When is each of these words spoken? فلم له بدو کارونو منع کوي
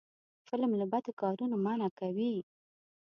فلم 0.47 0.71
له 0.79 0.85
بدو 0.91 1.11
کارونو 1.21 1.55
منع 1.65 1.89
کوي 1.99 2.33